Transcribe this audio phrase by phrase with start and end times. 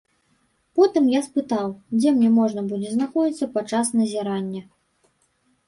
[0.79, 1.67] Потым я спытаў,
[1.99, 4.67] дзе мне можна будзе знаходзіцца падчас назірання.